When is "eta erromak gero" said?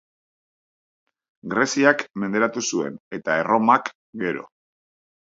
3.17-4.47